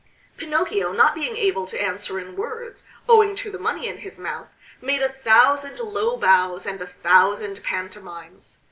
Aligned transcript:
Pinocchio, 0.35 0.91
not 0.93 1.13
being 1.13 1.37
able 1.37 1.67
to 1.67 1.79
answer 1.79 2.17
in 2.19 2.35
words, 2.35 2.85
owing 3.07 3.35
to 3.35 3.51
the 3.51 3.59
money 3.59 3.87
in 3.87 3.97
his 3.99 4.17
mouth, 4.17 4.51
made 4.81 5.03
a 5.03 5.09
thousand 5.13 5.77
low 5.77 6.17
bows 6.17 6.65
and 6.65 6.81
a 6.81 6.87
thousand 6.87 7.61
pantomimes. 7.61 8.57